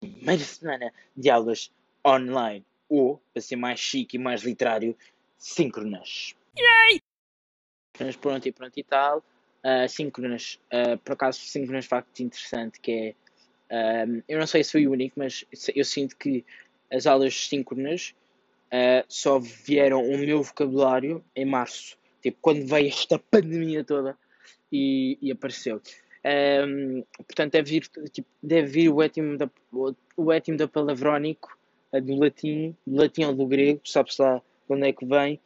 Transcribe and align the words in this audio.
primeira 0.00 0.42
semana 0.42 0.92
de 1.16 1.30
aulas 1.30 1.70
online, 2.06 2.64
ou, 2.88 3.20
para 3.32 3.42
ser 3.42 3.56
mais 3.56 3.80
chique 3.80 4.16
e 4.16 4.20
mais 4.20 4.42
literário, 4.42 4.96
síncronas. 5.38 6.34
Yay! 6.56 7.00
Mas 7.98 8.16
pronto 8.16 8.46
e 8.46 8.52
pronto 8.52 8.78
e 8.78 8.84
tal. 8.84 9.18
Uh, 9.64 9.88
síncronas, 9.88 10.60
uh, 10.72 10.96
por 10.98 11.14
acaso, 11.14 11.40
síncronas 11.40 11.86
facto 11.86 12.20
interessante, 12.20 12.78
que 12.80 13.16
é, 13.70 14.06
uh, 14.06 14.22
eu 14.28 14.38
não 14.38 14.46
sei 14.46 14.62
se 14.62 14.72
foi 14.72 14.86
o 14.86 14.92
único, 14.92 15.18
mas 15.18 15.44
eu 15.74 15.84
sinto 15.84 16.16
que 16.16 16.44
as 16.92 17.06
aulas 17.06 17.48
síncronas 17.48 18.14
uh, 18.66 19.04
só 19.08 19.40
vieram 19.40 20.02
o 20.02 20.18
meu 20.18 20.42
vocabulário 20.42 21.24
em 21.34 21.44
março, 21.44 21.98
tipo, 22.22 22.38
quando 22.40 22.64
veio 22.64 22.88
esta 22.88 23.18
pandemia 23.30 23.82
toda 23.82 24.16
e, 24.70 25.18
e 25.20 25.32
apareceu. 25.32 25.80
Um, 26.26 27.04
portanto, 27.18 27.52
deve 27.52 27.70
vir, 27.70 27.88
tipo, 28.10 28.28
deve 28.42 28.66
vir 28.66 28.88
o 28.88 29.00
étimo 29.00 29.38
da, 29.38 29.48
o 29.72 30.68
palavrónico, 30.68 31.56
do 31.92 32.16
latim, 32.16 32.74
do 32.84 32.96
latim 32.96 33.24
ou 33.24 33.34
do 33.34 33.46
grego, 33.46 33.80
sabe-se 33.84 34.20
lá 34.20 34.38
de 34.38 34.74
onde 34.74 34.88
é 34.88 34.92
que 34.92 35.06
vem, 35.06 35.40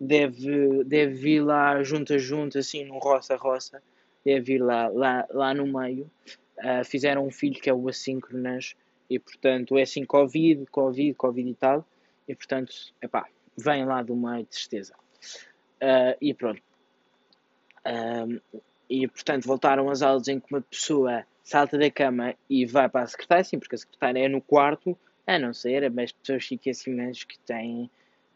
deve, 0.00 0.82
deve 0.84 1.14
vir 1.14 1.40
lá 1.40 1.80
junto 1.84 2.14
a 2.14 2.18
junto, 2.18 2.58
assim, 2.58 2.84
no 2.84 2.98
roça-roça, 2.98 3.80
deve 4.24 4.40
vir 4.40 4.58
lá, 4.58 4.88
lá, 4.88 5.26
lá 5.30 5.54
no 5.54 5.66
meio. 5.66 6.10
Uh, 6.58 6.84
fizeram 6.84 7.26
um 7.26 7.30
filho 7.30 7.60
que 7.60 7.70
é 7.70 7.74
o 7.74 7.88
assíncronas, 7.88 8.74
e 9.08 9.18
portanto 9.18 9.76
é 9.76 9.82
assim 9.82 10.04
Covid, 10.04 10.66
Covid, 10.66 11.14
Covid 11.14 11.50
e 11.50 11.54
tal, 11.54 11.86
e 12.26 12.34
portanto, 12.34 12.74
epá, 13.02 13.28
vem 13.56 13.84
lá 13.84 14.02
do 14.02 14.16
meio 14.16 14.44
de 14.44 14.56
certeza. 14.56 14.94
Uh, 15.76 16.16
e 16.20 16.34
pronto. 16.34 16.62
Um, 17.86 18.40
e 18.88 19.06
portanto 19.08 19.46
voltaram 19.46 19.88
as 19.90 20.02
aulas 20.02 20.28
em 20.28 20.40
que 20.40 20.46
uma 20.52 20.60
pessoa 20.60 21.24
salta 21.42 21.76
da 21.78 21.90
cama 21.90 22.34
e 22.48 22.64
vai 22.64 22.88
para 22.88 23.02
a 23.02 23.06
secretária, 23.06 23.44
sim, 23.44 23.58
porque 23.58 23.74
a 23.74 23.78
secretária 23.78 24.24
é 24.24 24.28
no 24.28 24.40
quarto, 24.40 24.96
a 25.26 25.38
não 25.38 25.52
ser 25.52 25.84
as 25.84 26.12
pessoas 26.12 26.42
chiquíssimas 26.42 27.24
que 27.24 27.38
têm, 27.40 27.90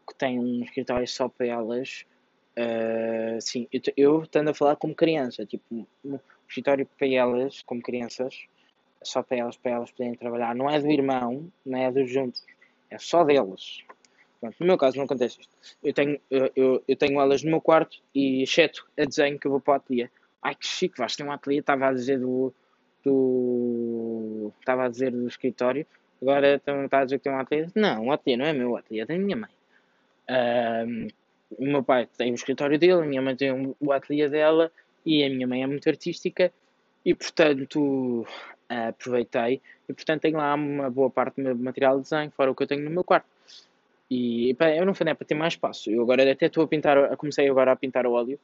que 0.07 0.15
têm 0.15 0.39
um 0.39 0.63
escritório 0.63 1.07
só 1.07 1.27
para 1.27 1.47
elas. 1.47 2.05
Uh, 2.57 3.39
sim, 3.39 3.67
eu, 3.71 3.81
eu 3.95 4.27
tendo 4.27 4.49
a 4.49 4.53
falar 4.53 4.75
como 4.75 4.93
criança, 4.93 5.45
tipo, 5.45 5.87
um 6.03 6.19
escritório 6.47 6.87
para 6.97 7.07
elas, 7.07 7.61
como 7.61 7.81
crianças, 7.81 8.35
só 9.03 9.23
para 9.23 9.37
elas, 9.37 9.57
para 9.57 9.71
elas 9.71 9.91
poderem 9.91 10.15
trabalhar. 10.15 10.55
Não 10.55 10.69
é 10.69 10.79
do 10.79 10.89
irmão, 10.89 11.51
não 11.65 11.79
é 11.79 11.91
dos 11.91 12.09
juntos, 12.11 12.43
é 12.89 12.97
só 12.97 13.23
delas. 13.23 13.83
Pronto, 14.39 14.55
no 14.59 14.65
meu 14.65 14.77
caso 14.77 14.97
não 14.97 15.05
acontece 15.05 15.41
isto. 15.41 15.51
Eu 15.83 15.93
tenho, 15.93 16.19
eu, 16.29 16.51
eu, 16.55 16.83
eu, 16.87 16.95
tenho 16.95 17.19
elas 17.19 17.43
no 17.43 17.51
meu 17.51 17.61
quarto 17.61 17.97
e 18.15 18.41
exceto 18.41 18.87
a 18.97 19.03
desenho 19.03 19.37
que 19.37 19.47
eu 19.47 19.51
vou 19.51 19.59
para 19.59 19.73
o 19.73 19.75
ateliê. 19.75 20.09
Ai 20.41 20.55
que 20.55 20.65
chique, 20.65 20.97
vais 20.97 21.15
ter 21.15 21.23
um 21.23 21.31
ateliê, 21.31 21.59
estava 21.59 21.87
a 21.87 21.93
dizer 21.93 22.19
do, 22.19 22.53
do. 23.03 24.51
Estava 24.59 24.85
a 24.85 24.89
dizer 24.89 25.11
do 25.11 25.27
escritório. 25.27 25.85
Agora 26.21 26.55
está 26.55 26.99
a 26.99 27.03
dizer 27.05 27.17
que 27.17 27.23
tem 27.23 27.33
um 27.33 27.39
ateliê. 27.39 27.67
Não, 27.75 28.07
o 28.07 28.11
ateliê 28.11 28.37
não 28.37 28.45
é 28.45 28.53
meu, 28.53 28.71
o 28.71 28.77
ateliê 28.77 29.01
é 29.01 29.05
da 29.05 29.17
minha 29.17 29.35
mãe. 29.35 29.49
Um, 30.29 31.07
o 31.57 31.65
meu 31.65 31.83
pai 31.83 32.07
tem 32.17 32.31
o 32.31 32.35
escritório 32.35 32.77
dele, 32.77 33.01
a 33.01 33.05
minha 33.05 33.21
mãe 33.21 33.35
tem 33.35 33.75
o 33.79 33.91
ateliê 33.91 34.29
dela 34.29 34.71
e 35.05 35.23
a 35.23 35.29
minha 35.29 35.47
mãe 35.47 35.63
é 35.63 35.67
muito 35.67 35.89
artística 35.89 36.51
e 37.03 37.15
portanto 37.15 38.27
aproveitei 38.67 39.59
e 39.87 39.93
portanto 39.93 40.21
tenho 40.21 40.37
lá 40.37 40.53
uma 40.53 40.89
boa 40.91 41.09
parte 41.09 41.37
do 41.37 41.43
meu 41.43 41.55
material 41.55 41.97
de 41.97 42.03
desenho, 42.03 42.29
fora 42.31 42.51
o 42.51 42.55
que 42.55 42.61
eu 42.61 42.67
tenho 42.67 42.83
no 42.83 42.91
meu 42.91 43.03
quarto. 43.03 43.27
E 44.09 44.55
pá, 44.55 44.69
eu 44.71 44.85
não 44.85 44.93
falei 44.93 45.11
é 45.11 45.15
para 45.15 45.25
ter 45.25 45.35
mais 45.35 45.53
espaço. 45.53 45.89
Eu 45.91 46.01
agora 46.01 46.31
até 46.31 46.47
estou 46.47 46.63
a 46.63 46.67
pintar, 46.67 47.15
comecei 47.17 47.47
agora 47.47 47.71
a 47.71 47.75
pintar 47.75 48.05
o 48.07 48.13
óleo. 48.13 48.39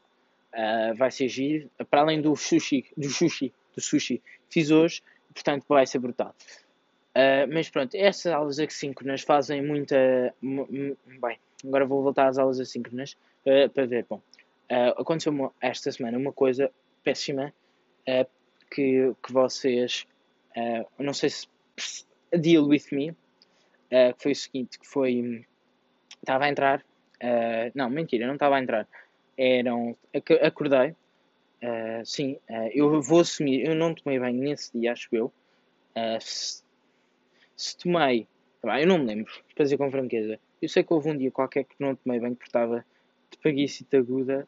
Uh, 0.56 0.96
vai 0.96 1.12
ser 1.12 1.28
giro, 1.28 1.70
para 1.90 2.00
além 2.00 2.22
do 2.22 2.34
sushi, 2.34 2.86
do 2.96 3.10
sushi, 3.10 3.52
do 3.76 3.82
sushi, 3.82 4.22
fiz 4.50 4.72
hoje, 4.72 5.04
portanto 5.34 5.66
vai 5.68 5.86
ser 5.86 6.00
brutal. 6.00 6.34
Uh, 7.10 7.46
mas 7.54 7.70
pronto, 7.70 7.94
essas 7.94 8.32
aulas 8.32 8.58
assíncronas 8.58 9.22
fazem 9.22 9.62
muita. 9.62 10.34
Bem, 10.42 11.38
agora 11.62 11.86
vou 11.86 12.02
voltar 12.02 12.28
às 12.28 12.38
aulas 12.38 12.58
assíncronas 12.62 13.18
uh, 13.46 13.70
para 13.70 13.86
ver. 13.86 14.06
Bom, 14.10 14.22
aconteceu 14.98 15.54
esta 15.60 15.92
semana 15.92 16.18
uma 16.18 16.32
coisa 16.32 16.72
péssima 17.04 17.54
que, 18.72 19.14
que 19.22 19.34
vocês 19.34 20.08
não 20.98 21.14
sei 21.14 21.30
se 21.30 22.06
Deal 22.32 22.66
With 22.66 22.86
Me, 22.94 23.12
que 23.90 24.24
foi 24.24 24.32
o 24.32 24.36
seguinte, 24.36 24.80
que 24.80 24.88
foi, 24.88 25.46
estava 26.18 26.46
a 26.46 26.50
entrar, 26.50 26.84
não, 27.76 27.90
mentira, 27.90 28.26
não 28.26 28.34
estava 28.34 28.56
a 28.56 28.62
entrar, 28.62 28.88
eram, 29.38 29.96
acordei, 30.42 30.90
uh, 30.90 32.06
sim, 32.06 32.38
eu 32.74 33.02
vou 33.02 33.20
assumir, 33.20 33.66
eu 33.66 33.76
não 33.76 33.94
tomei 33.94 34.20
banho 34.20 34.42
nesse 34.42 34.78
dia, 34.78 34.94
acho 34.94 35.10
eu, 35.12 35.32
se, 36.20 36.64
se, 37.56 37.78
tomei, 37.78 38.28
eu 38.64 38.88
não 38.88 38.98
me 38.98 39.06
lembro, 39.06 39.32
para 39.54 39.64
dizer 39.64 39.78
com 39.78 39.92
franqueza, 39.92 40.40
eu 40.62 40.70
sei 40.70 40.84
que 40.84 40.94
houve 40.94 41.10
um 41.10 41.18
dia 41.18 41.32
qualquer 41.32 41.64
que 41.64 41.76
não 41.80 41.96
tomei 41.96 42.20
banho 42.20 42.36
porque 42.36 42.50
estava 42.50 42.86
de 43.32 43.38
preguiça 43.38 43.86
aguda 43.94 44.48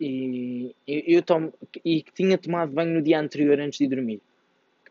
e 0.00 0.74
eu, 0.86 1.02
eu 1.06 1.22
tomo, 1.22 1.52
e 1.84 2.02
que 2.02 2.12
tinha 2.12 2.36
tomado 2.36 2.72
banho 2.72 2.94
no 2.94 3.02
dia 3.02 3.20
anterior 3.20 3.58
antes 3.60 3.78
de 3.78 3.86
dormir 3.88 4.20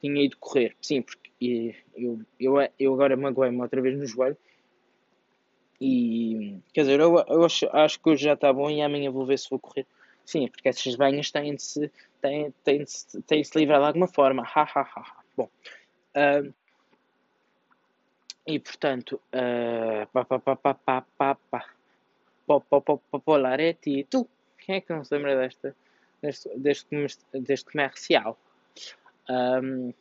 tinha 0.06 0.24
ido 0.24 0.38
correr. 0.38 0.76
Sim, 0.82 1.02
porque 1.02 1.76
eu, 1.96 2.22
eu, 2.40 2.56
eu 2.80 2.94
agora 2.94 3.18
magoei-me 3.18 3.62
outra 3.62 3.82
vez 3.82 3.98
no 3.98 4.06
joelho. 4.06 4.38
E 5.80 6.60
quer 6.74 6.82
dizer, 6.82 7.00
eu, 7.00 7.18
eu 7.28 7.44
acho, 7.46 7.68
acho 7.72 8.00
que 8.00 8.10
hoje 8.10 8.24
já 8.24 8.34
está 8.34 8.52
bom 8.52 8.70
e 8.70 8.82
amanhã 8.82 9.12
vou 9.12 9.26
ver 9.26 9.38
se 9.38 9.50
vou 9.50 9.60
correr. 9.60 9.86
Sim, 10.26 10.48
porque 10.48 10.70
essas 10.70 10.96
banhas 10.96 11.32
têm 11.32 11.56
de 11.56 11.62
se, 11.62 11.92
têm, 12.22 12.52
têm 12.64 12.84
de 12.84 12.92
se, 12.92 13.22
têm 13.24 13.42
de 13.42 13.48
se 13.48 13.58
livrar 13.58 13.80
de 13.80 13.88
alguma 13.88 14.08
forma. 14.08 14.44
Ha, 14.44 14.62
ha, 14.62 14.82
ha, 14.82 15.02
ha. 15.02 15.24
Bom. 15.38 15.50
Uh, 16.16 16.54
e 18.48 18.60
portanto, 18.60 19.20
uh, 19.34 20.08
pá, 20.14 20.24
pá, 20.26 20.40
pá, 20.40 20.56
pá, 20.56 20.74
pá, 20.76 21.06
pá, 21.18 21.36
pá. 21.52 21.66
Polaretti, 23.26 24.06
tu, 24.10 24.28
quem 24.60 24.76
é 24.76 24.82
que 24.82 24.94
não 24.94 25.04
se 25.04 25.14
lembra 25.16 25.36
desta, 25.36 25.76
deste, 26.22 26.50
deste, 26.58 27.26
deste 27.34 27.72
comercial? 27.72 28.38
Um, 29.30 29.92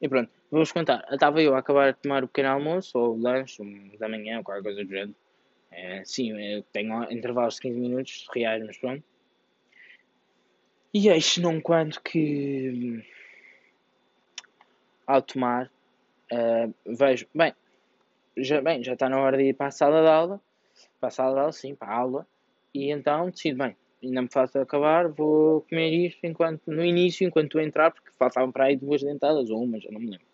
e 0.00 0.08
pronto, 0.08 0.30
vou-vos 0.50 0.72
contar. 0.72 1.06
Estava 1.10 1.42
eu 1.42 1.54
a 1.54 1.58
acabar 1.58 1.92
de 1.92 2.00
tomar 2.00 2.24
o 2.24 2.28
pequeno 2.28 2.50
almoço, 2.50 2.98
ou 2.98 3.16
lanche, 3.16 3.62
da 3.98 4.08
manhã, 4.08 4.38
ou 4.38 4.44
qualquer 4.44 4.62
coisa 4.62 4.84
do 4.84 4.90
género. 4.90 5.14
É, 5.70 6.04
sim, 6.04 6.32
eu 6.38 6.62
tenho 6.72 7.10
intervalos 7.12 7.56
de 7.56 7.62
15 7.62 7.80
minutos 7.80 8.26
reais, 8.32 8.64
mas 8.64 8.78
pronto. 8.78 9.02
E 10.92 11.08
eis 11.08 11.38
não 11.38 11.60
quando 11.60 12.00
que 12.00 13.02
ao 15.06 15.20
tomar 15.20 15.66
uh, 16.32 16.74
vejo, 16.86 17.26
bem 17.34 17.52
já, 18.36 18.60
bem, 18.60 18.82
já 18.82 18.94
está 18.94 19.08
na 19.08 19.18
hora 19.18 19.36
de 19.36 19.44
ir 19.44 19.54
para 19.54 19.68
a 19.68 19.70
sala 19.70 20.02
de 20.02 20.08
aula, 20.08 20.40
para 21.00 21.08
a 21.08 21.10
sala 21.10 21.34
de 21.34 21.40
aula, 21.40 21.52
sim, 21.52 21.74
para 21.74 21.88
a 21.88 21.94
aula, 21.94 22.26
e 22.72 22.90
então 22.90 23.30
decido, 23.30 23.58
bem, 23.58 23.76
ainda 24.04 24.22
me 24.22 24.28
falta 24.30 24.62
acabar, 24.62 25.08
vou 25.08 25.62
comer 25.62 25.90
isto 25.90 26.24
enquanto, 26.24 26.62
no 26.66 26.84
início, 26.84 27.26
enquanto 27.26 27.60
entrar, 27.60 27.90
porque 27.90 28.10
faltavam 28.18 28.52
para 28.52 28.66
aí 28.66 28.76
duas 28.76 29.02
dentadas, 29.02 29.50
ou 29.50 29.62
uma, 29.62 29.80
já 29.80 29.90
não 29.90 30.00
me 30.00 30.10
lembro. 30.10 30.26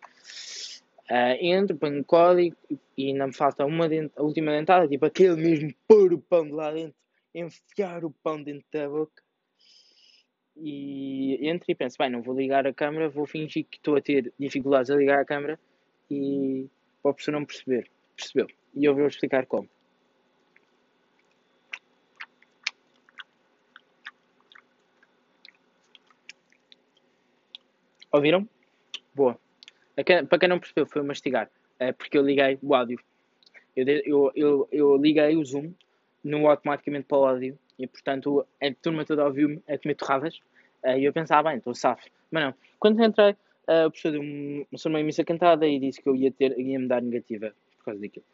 Uh, 1.10 1.34
entro, 1.40 1.76
ponho 1.76 2.04
código 2.04 2.56
e 2.96 3.08
ainda 3.08 3.26
me 3.26 3.34
falta 3.34 3.64
uma 3.64 3.88
dent 3.88 4.12
a 4.16 4.22
última 4.22 4.52
dentada, 4.52 4.86
tipo 4.86 5.04
aquele 5.04 5.34
mesmo 5.34 5.74
pôr 5.88 6.12
o 6.12 6.18
pão 6.18 6.44
de 6.44 6.52
lá 6.52 6.70
dentro, 6.70 6.94
enfiar 7.34 8.04
o 8.04 8.12
pão 8.22 8.40
dentro 8.40 8.64
da 8.72 8.88
boca. 8.88 9.22
E 10.56 11.48
entro 11.48 11.68
e 11.68 11.74
penso, 11.74 11.96
bem, 11.98 12.10
não 12.10 12.22
vou 12.22 12.36
ligar 12.36 12.66
a 12.66 12.72
câmera, 12.72 13.08
vou 13.08 13.26
fingir 13.26 13.64
que 13.64 13.78
estou 13.78 13.96
a 13.96 14.00
ter 14.00 14.32
dificuldades 14.38 14.90
a 14.90 14.94
ligar 14.94 15.18
a 15.20 15.24
câmera 15.24 15.58
e 16.08 16.68
para 17.02 17.10
a 17.10 17.14
pessoa 17.14 17.38
não 17.38 17.44
perceber. 17.44 17.90
Percebeu? 18.16 18.46
E 18.74 18.84
eu 18.84 18.94
vou 18.94 19.06
explicar 19.06 19.46
como. 19.46 19.68
Ouviram? 28.12 28.48
Boa. 29.14 29.38
Para 30.28 30.38
quem 30.38 30.48
não 30.48 30.58
percebeu, 30.58 30.86
foi 30.86 31.02
mastigar. 31.02 31.50
É 31.78 31.92
porque 31.92 32.18
eu 32.18 32.22
liguei 32.22 32.58
o 32.62 32.74
áudio. 32.74 32.98
Eu, 33.76 33.86
eu, 33.86 34.32
eu, 34.34 34.68
eu 34.72 34.96
liguei 34.96 35.36
o 35.36 35.44
Zoom 35.44 35.72
no 36.22 36.48
automaticamente 36.48 37.06
para 37.06 37.18
o 37.18 37.24
áudio 37.24 37.58
e, 37.78 37.86
portanto, 37.86 38.46
a 38.60 38.74
turma 38.82 39.04
toda 39.04 39.24
ouviu-me 39.24 39.62
a 39.68 39.78
comer 39.78 39.94
torradas. 39.94 40.40
Eh, 40.82 41.00
e 41.00 41.04
eu 41.04 41.12
pensava, 41.12 41.48
bem, 41.48 41.58
estou 41.58 41.74
safo. 41.74 42.06
Mas 42.30 42.44
não. 42.44 42.54
Quando 42.78 43.02
entrei, 43.02 43.36
eh, 43.66 43.86
o 43.86 43.90
professor 43.90 44.12
deu-me 44.12 44.66
uma 44.86 45.02
missa 45.02 45.24
cantada 45.24 45.66
e 45.66 45.78
disse 45.78 46.02
que 46.02 46.08
eu 46.08 46.16
ia, 46.16 46.30
ter, 46.30 46.58
ia 46.58 46.78
me 46.78 46.88
dar 46.88 47.00
negativa 47.00 47.54
por 47.78 47.84
causa 47.86 48.00
daquilo. 48.00 48.24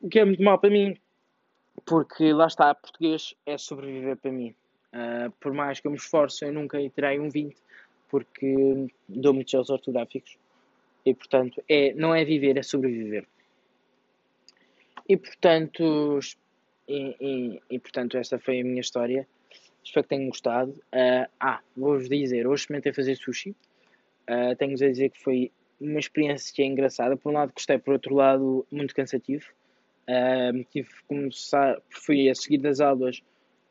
O 0.00 0.08
que 0.08 0.20
é 0.20 0.24
muito 0.24 0.42
mal 0.42 0.58
para 0.58 0.70
mim, 0.70 0.96
porque 1.84 2.32
lá 2.32 2.46
está, 2.46 2.74
português 2.74 3.34
é 3.44 3.58
sobreviver 3.58 4.16
para 4.16 4.30
mim. 4.30 4.54
Uh, 4.92 5.30
por 5.40 5.52
mais 5.52 5.80
que 5.80 5.86
eu 5.86 5.90
me 5.90 5.98
esforce, 5.98 6.44
eu 6.44 6.52
nunca 6.52 6.78
terei 6.90 7.18
um 7.18 7.28
20 7.28 7.56
porque 8.08 8.88
dou 9.08 9.34
muitos 9.34 9.54
aos 9.54 9.70
ortográficos 9.70 10.36
e 11.04 11.14
portanto 11.14 11.62
é, 11.68 11.92
não 11.94 12.14
é 12.14 12.24
viver, 12.24 12.56
é 12.56 12.62
sobreviver. 12.62 13.26
E 15.08 15.16
portanto, 15.16 16.18
e, 16.86 17.16
e, 17.20 17.60
e 17.70 17.78
portanto 17.78 18.16
esta 18.18 18.38
foi 18.38 18.60
a 18.60 18.64
minha 18.64 18.80
história. 18.80 19.26
Espero 19.82 20.04
que 20.04 20.10
tenham 20.10 20.28
gostado. 20.28 20.70
Uh, 20.92 21.26
ah, 21.40 21.60
vou-vos 21.74 22.08
dizer, 22.08 22.46
hoje 22.46 22.62
experimentei 22.62 22.92
fazer 22.92 23.16
sushi. 23.16 23.54
Uh, 24.28 24.54
Tenho-vos 24.58 24.82
a 24.82 24.88
dizer 24.88 25.08
que 25.10 25.22
foi 25.22 25.50
uma 25.80 25.98
experiência 25.98 26.62
engraçada. 26.62 27.16
Por 27.16 27.30
um 27.30 27.34
lado 27.34 27.52
gostei, 27.54 27.78
por 27.78 27.94
outro 27.94 28.14
lado 28.14 28.66
muito 28.70 28.94
cansativo. 28.94 29.46
Uh, 30.08 30.64
tive 30.70 30.88
que 30.88 31.04
começar, 31.06 31.80
fui 31.90 32.28
a 32.28 32.34
seguir 32.34 32.58
das 32.58 32.80
aulas, 32.80 33.22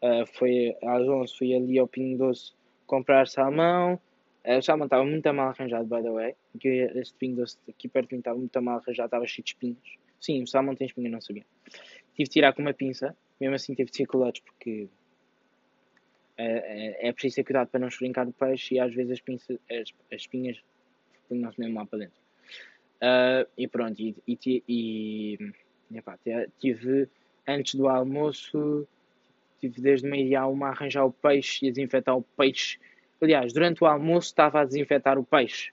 uh, 0.03 0.25
foi 0.33 0.75
às 0.83 1.07
11, 1.07 1.37
fui 1.37 1.53
ali 1.55 1.77
ao 1.77 1.87
Pinho 1.87 2.17
Doce 2.17 2.53
comprar 2.85 3.27
salmão. 3.27 3.99
Uh, 4.47 4.59
o 4.59 4.61
salmão 4.61 4.85
estava 4.85 5.03
muito 5.03 5.33
mal 5.33 5.49
arranjado, 5.49 5.85
by 5.85 6.01
the 6.01 6.09
way. 6.09 6.35
Porque 6.53 6.89
este 6.95 7.13
Pinho 7.15 7.35
Doce 7.35 7.57
aqui 7.67 7.89
perto 7.89 8.09
de 8.09 8.15
mim 8.15 8.19
estava 8.19 8.37
muito 8.37 8.61
mal 8.61 8.77
arranjado, 8.77 9.07
estava 9.07 9.27
cheio 9.27 9.43
de 9.43 9.51
espinhos. 9.51 9.97
Sim, 10.21 10.41
o 10.41 10.47
salmão 10.47 10.73
tem 10.73 10.87
espinhos, 10.87 11.11
não 11.11 11.21
sabia. 11.21 11.45
Tive 12.15 12.23
de 12.23 12.29
tirar 12.29 12.53
com 12.53 12.61
uma 12.61 12.73
pinça, 12.73 13.15
mesmo 13.39 13.55
assim 13.55 13.75
teve 13.75 13.91
dificuldades 13.91 14.41
porque 14.41 14.87
é, 16.37 17.05
é, 17.05 17.09
é 17.09 17.13
preciso 17.13 17.35
ter 17.35 17.43
cuidado 17.43 17.67
para 17.67 17.79
não 17.79 17.87
esfrincar 17.87 18.27
o 18.27 18.33
peixe 18.33 18.75
e 18.75 18.79
às 18.79 18.93
vezes 18.93 19.19
as, 19.19 19.51
as, 19.69 19.93
as 20.11 20.21
espinhas 20.21 20.57
punham-se 21.27 21.59
mesmo 21.59 21.77
lá 21.77 21.85
para 21.85 21.99
dentro. 21.99 22.19
Uh, 22.97 23.47
e 23.57 23.67
pronto, 23.67 23.99
e, 23.99 24.15
e, 24.27 24.61
e 24.67 25.97
epá, 25.97 26.17
tive 26.59 27.09
antes 27.47 27.75
do 27.75 27.87
almoço, 27.87 28.87
tive 29.59 29.81
desde 29.81 30.07
meio-dia 30.07 30.41
a 30.41 30.47
uma 30.47 30.67
a 30.67 30.69
arranjar 30.71 31.05
o 31.05 31.11
peixe 31.11 31.65
e 31.65 31.69
a 31.69 31.71
desinfetar 31.71 32.17
o 32.17 32.23
peixe. 32.23 32.79
Aliás, 33.21 33.53
durante 33.53 33.83
o 33.83 33.87
almoço 33.87 34.27
estava 34.27 34.61
a 34.61 34.65
desinfetar 34.65 35.17
o 35.17 35.23
peixe. 35.23 35.71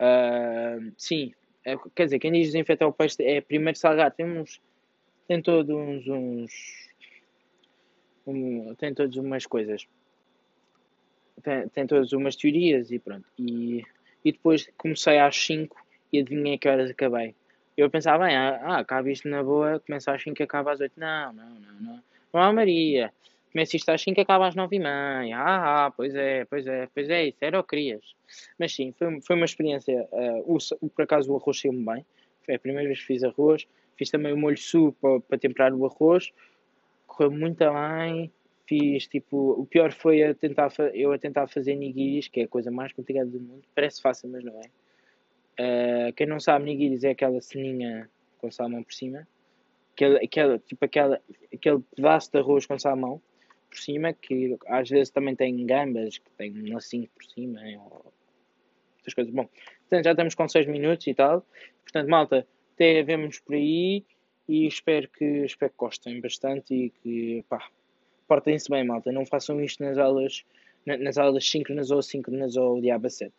Uh, 0.00 0.92
sim, 0.96 1.32
é, 1.64 1.76
quer 1.94 2.04
dizer, 2.04 2.18
quem 2.18 2.32
diz 2.32 2.46
desinfetar 2.46 2.88
o 2.88 2.92
peixe 2.92 3.22
é 3.22 3.40
primeiro 3.40 3.78
salgar. 3.78 4.10
Tem, 4.10 4.26
uns, 4.26 4.60
tem 5.26 5.40
todos 5.40 5.74
uns, 5.74 6.06
uns 6.06 6.86
um, 8.26 8.74
tem 8.74 8.92
todas 8.92 9.16
umas 9.16 9.46
coisas. 9.46 9.86
Tem, 11.42 11.68
tem 11.68 11.86
todas 11.86 12.12
umas 12.12 12.34
teorias 12.34 12.90
e 12.90 12.98
pronto. 12.98 13.26
E, 13.38 13.84
e 14.24 14.32
depois 14.32 14.68
comecei 14.76 15.18
às 15.18 15.36
5 15.36 15.76
e 16.12 16.20
adivinhei 16.20 16.58
que 16.58 16.68
horas 16.68 16.90
acabei. 16.90 17.34
Eu 17.76 17.90
pensava, 17.90 18.24
bem, 18.24 18.34
ah, 18.34 18.58
ah, 18.62 18.78
acaba 18.78 19.10
isto 19.10 19.28
na 19.28 19.42
boa, 19.42 19.78
começa 19.80 20.12
às 20.12 20.22
5 20.22 20.40
e 20.40 20.44
acaba 20.44 20.72
às 20.72 20.80
8. 20.80 20.92
Não, 20.96 21.32
não, 21.32 21.50
não, 21.50 21.80
não. 21.80 22.02
Não 22.32 22.40
há 22.40 22.52
Maria. 22.52 23.12
Começa 23.52 23.76
isto 23.76 23.88
às 23.88 24.02
5 24.02 24.20
e 24.20 24.22
acaba 24.22 24.48
às 24.48 24.54
9 24.54 24.76
e 24.76 24.78
meia. 24.78 25.38
Ah, 25.38 25.86
ah, 25.86 25.90
pois 25.90 26.14
é, 26.14 26.44
pois 26.44 26.66
é, 26.66 26.88
pois 26.92 27.08
é, 27.08 27.26
isso 27.28 27.38
era 27.40 27.58
o 27.58 27.62
que 27.62 27.70
querias. 27.70 28.14
Mas 28.58 28.74
sim, 28.74 28.92
foi, 28.92 29.20
foi 29.22 29.36
uma 29.36 29.44
experiência. 29.44 30.06
Uh, 30.12 30.56
o, 30.80 30.88
por 30.90 31.02
acaso 31.02 31.32
o 31.32 31.36
arroz 31.36 31.60
saiu-me 31.60 31.84
bem. 31.84 32.06
Foi 32.44 32.54
a 32.54 32.58
primeira 32.58 32.86
vez 32.86 33.00
que 33.00 33.06
fiz 33.06 33.24
arroz. 33.24 33.66
Fiz 33.96 34.10
também 34.10 34.32
o 34.32 34.36
molho 34.36 34.58
sul 34.58 34.92
para, 35.00 35.20
para 35.20 35.38
temperar 35.38 35.72
o 35.72 35.86
arroz 35.86 36.32
correu 37.16 37.30
muito 37.30 37.64
bem. 37.64 38.30
Fiz 38.68 39.06
tipo, 39.06 39.52
o 39.52 39.64
pior 39.64 39.92
foi 39.92 40.24
a 40.24 40.34
tentar, 40.34 40.70
eu 40.92 41.12
a 41.12 41.18
tentar 41.18 41.46
fazer 41.46 41.76
nigiris, 41.76 42.28
que 42.28 42.40
é 42.40 42.44
a 42.44 42.48
coisa 42.48 42.70
mais 42.70 42.92
complicada 42.92 43.30
do 43.30 43.40
mundo. 43.40 43.62
Parece 43.74 44.02
fácil, 44.02 44.28
mas 44.28 44.44
não 44.44 44.60
é. 44.60 46.08
Uh, 46.08 46.12
quem 46.14 46.26
não 46.26 46.40
sabe, 46.40 46.64
nigiris 46.64 47.04
é 47.04 47.10
aquela 47.10 47.40
ceninha 47.40 48.10
com 48.38 48.50
salmão 48.50 48.82
por 48.82 48.92
cima. 48.92 49.26
Aquela, 49.94 50.18
aquela, 50.18 50.58
tipo 50.58 50.84
aquela, 50.84 51.20
aquele 51.54 51.80
pedaço 51.94 52.30
de 52.30 52.38
arroz 52.38 52.66
com 52.66 52.78
salmão 52.78 53.22
por 53.76 53.82
cima, 53.82 54.12
que 54.14 54.56
às 54.66 54.88
vezes 54.88 55.10
também 55.10 55.36
tem 55.36 55.66
gambas, 55.66 56.16
que 56.16 56.30
tem 56.32 56.50
um 56.52 56.72
lacinho 56.72 57.08
por 57.14 57.24
cima, 57.24 57.60
ou 57.78 58.12
outras 58.96 59.14
coisas. 59.14 59.32
Bom, 59.32 59.46
portanto, 59.80 60.04
já 60.04 60.10
estamos 60.12 60.34
com 60.34 60.48
6 60.48 60.66
minutos 60.66 61.06
e 61.06 61.14
tal. 61.14 61.46
Portanto, 61.82 62.08
malta, 62.08 62.46
até 62.74 63.02
vemos 63.02 63.38
por 63.38 63.54
aí 63.54 64.04
e 64.48 64.66
espero 64.66 65.08
que, 65.08 65.24
espero 65.44 65.70
que 65.70 65.78
gostem 65.78 66.20
bastante 66.20 66.74
e 66.74 66.90
que 66.90 67.44
pá, 67.48 67.68
portem-se 68.26 68.70
bem, 68.70 68.84
malta. 68.84 69.12
Não 69.12 69.26
façam 69.26 69.60
isto 69.60 69.82
nas 69.82 69.98
aulas, 69.98 70.44
nas 70.86 71.18
aulas 71.18 71.48
síncronas 71.48 71.90
ou 71.90 71.98
assíncronas 71.98 72.56
ou 72.56 72.80
diabo 72.80 73.10
7. 73.10 73.32